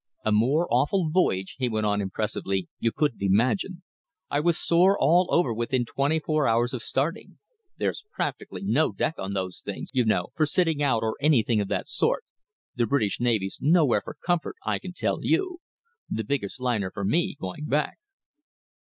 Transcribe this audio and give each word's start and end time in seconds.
A 0.25 0.31
more 0.31 0.67
awful 0.71 1.11
voyage," 1.11 1.57
he 1.59 1.69
went 1.69 1.85
on 1.85 2.01
impressively, 2.01 2.67
"you 2.79 2.91
couldn't 2.91 3.21
imagine. 3.21 3.83
I 4.31 4.39
was 4.39 4.57
sore 4.57 4.97
all 4.99 5.27
over 5.31 5.53
within 5.53 5.85
twenty 5.85 6.17
four 6.19 6.47
hours 6.47 6.73
of 6.73 6.81
starting. 6.81 7.37
There's 7.77 8.03
practically 8.11 8.63
no 8.63 8.93
deck 8.93 9.19
on 9.19 9.33
those 9.33 9.61
things, 9.61 9.91
you 9.93 10.03
know, 10.03 10.29
for 10.33 10.47
sitting 10.47 10.81
out 10.81 11.03
or 11.03 11.17
anything 11.21 11.61
of 11.61 11.67
that 11.67 11.87
sort. 11.87 12.25
The 12.73 12.87
British 12.87 13.19
Navy's 13.19 13.59
nowhere 13.61 14.01
for 14.03 14.17
comfort, 14.25 14.55
I 14.65 14.79
can 14.79 14.93
tell 14.93 15.19
you. 15.21 15.59
The 16.09 16.23
biggest 16.23 16.59
liner 16.59 16.89
for 16.89 17.05
me, 17.05 17.37
going 17.39 17.67
back!" 17.67 17.99